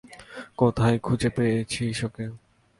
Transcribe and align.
কোথায় 0.57 0.97
খুঁজে 0.99 1.29
পেয়েছিস 1.35 1.99
ওকে? 2.03 2.25